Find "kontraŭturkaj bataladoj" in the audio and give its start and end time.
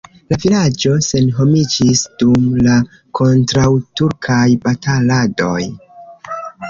3.21-5.61